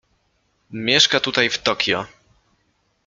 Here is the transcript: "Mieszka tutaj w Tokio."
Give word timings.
"Mieszka 0.71 1.19
tutaj 1.19 1.49
w 1.49 1.57
Tokio." 1.57 2.05